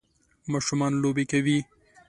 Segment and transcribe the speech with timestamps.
[0.51, 1.57] ماشومان لوبی کوی.